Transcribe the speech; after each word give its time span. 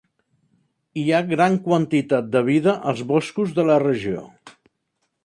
Hi 1.01 1.03
ha 1.11 1.19
gran 1.33 1.57
quantitat 1.67 2.31
de 2.37 2.43
vida 2.47 2.75
als 2.93 3.05
boscos 3.13 3.55
de 3.61 3.67
la 3.69 3.77
regió. 3.85 4.25